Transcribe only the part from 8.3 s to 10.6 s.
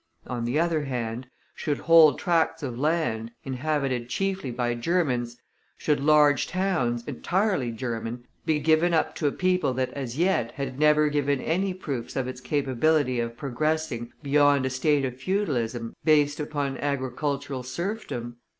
be given up to a people that as yet